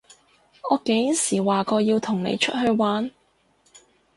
[0.71, 3.11] 我幾時話過要同你出去玩？